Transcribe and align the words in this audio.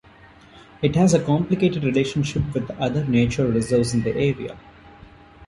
It 0.81 0.95
has 0.95 1.13
a 1.13 1.23
complicated 1.23 1.83
relationship 1.83 2.55
with 2.55 2.71
other 2.79 3.05
nature 3.05 3.45
reserves 3.45 3.93
in 3.93 4.01
the 4.01 4.15
area. 4.15 4.57